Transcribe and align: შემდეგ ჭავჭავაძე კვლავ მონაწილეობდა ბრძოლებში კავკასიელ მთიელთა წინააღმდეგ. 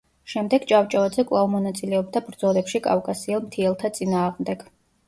შემდეგ 0.31 0.63
ჭავჭავაძე 0.71 1.25
კვლავ 1.33 1.51
მონაწილეობდა 1.57 2.25
ბრძოლებში 2.31 2.85
კავკასიელ 2.89 3.47
მთიელთა 3.49 3.95
წინააღმდეგ. 4.01 4.69